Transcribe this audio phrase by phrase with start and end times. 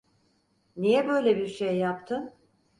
[0.75, 2.33] Niye böyle bir şey yaptın?